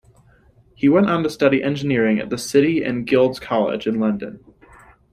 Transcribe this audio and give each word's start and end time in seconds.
He 0.73 0.89
went 0.89 1.11
on 1.11 1.21
to 1.21 1.29
study 1.29 1.61
engineering 1.61 2.17
at 2.17 2.31
The 2.31 2.37
City 2.39 2.81
and 2.83 3.05
Guilds 3.05 3.39
College 3.39 3.85
in 3.85 3.99
London. 3.99 4.43